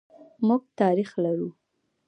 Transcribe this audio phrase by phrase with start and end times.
[0.47, 1.49] موږ تاریخ لرو.